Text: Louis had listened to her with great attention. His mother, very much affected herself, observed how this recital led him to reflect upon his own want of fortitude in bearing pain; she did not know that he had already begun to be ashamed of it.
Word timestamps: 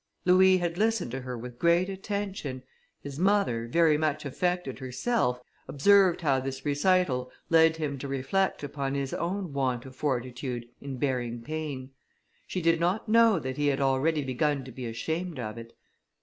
Louis 0.25 0.57
had 0.57 0.79
listened 0.79 1.11
to 1.11 1.21
her 1.21 1.37
with 1.37 1.59
great 1.59 1.87
attention. 1.87 2.63
His 3.03 3.19
mother, 3.19 3.67
very 3.67 3.99
much 3.99 4.25
affected 4.25 4.79
herself, 4.79 5.39
observed 5.67 6.21
how 6.21 6.39
this 6.39 6.65
recital 6.65 7.29
led 7.51 7.77
him 7.77 7.99
to 7.99 8.07
reflect 8.07 8.63
upon 8.63 8.95
his 8.95 9.13
own 9.13 9.53
want 9.53 9.85
of 9.85 9.95
fortitude 9.95 10.65
in 10.81 10.97
bearing 10.97 11.43
pain; 11.43 11.91
she 12.47 12.63
did 12.63 12.79
not 12.79 13.07
know 13.09 13.37
that 13.37 13.57
he 13.57 13.67
had 13.67 13.79
already 13.79 14.23
begun 14.23 14.63
to 14.63 14.71
be 14.71 14.87
ashamed 14.87 15.37
of 15.39 15.55
it. 15.59 15.71